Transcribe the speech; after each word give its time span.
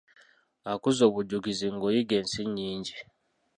Akuza 0.71 1.01
obujjukizi 1.09 1.67
ng'oyiga 1.73 2.13
ensi 2.19 2.41
nnyingi. 2.47 2.95